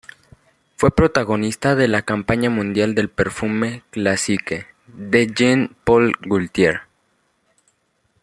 Fue 0.77 0.89
protagonista 0.89 1.75
de 1.75 1.87
la 1.87 2.01
campaña 2.01 2.49
mundial 2.49 2.95
del 2.95 3.07
perfume"Classique" 3.07 4.65
de 4.87 5.27
Jean 5.27 5.75
Paul 5.83 6.15
Gaultier. 6.21 6.81